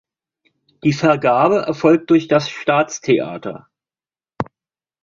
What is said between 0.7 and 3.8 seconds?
Die Vergabe erfolgt durch das Staatstheater.